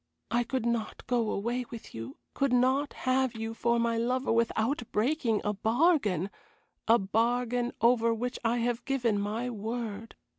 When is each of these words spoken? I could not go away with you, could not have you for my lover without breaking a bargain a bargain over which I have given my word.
I 0.31 0.43
could 0.43 0.65
not 0.65 1.05
go 1.05 1.29
away 1.29 1.63
with 1.69 1.93
you, 1.93 2.17
could 2.33 2.51
not 2.51 2.93
have 3.05 3.35
you 3.35 3.53
for 3.53 3.77
my 3.77 3.97
lover 3.99 4.31
without 4.31 4.81
breaking 4.91 5.41
a 5.43 5.53
bargain 5.53 6.31
a 6.87 6.97
bargain 6.97 7.71
over 7.81 8.11
which 8.11 8.39
I 8.43 8.57
have 8.57 8.83
given 8.85 9.21
my 9.21 9.51
word. 9.51 10.15